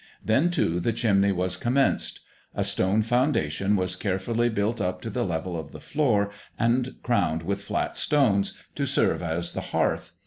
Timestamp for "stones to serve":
7.95-9.21